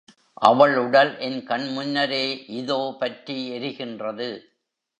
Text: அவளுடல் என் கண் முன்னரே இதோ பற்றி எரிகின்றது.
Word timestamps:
அவளுடல் 0.41 1.17
என் 1.17 1.43
கண் 1.43 1.67
முன்னரே 1.67 2.45
இதோ 2.47 2.95
பற்றி 2.99 3.49
எரிகின்றது. 3.51 4.29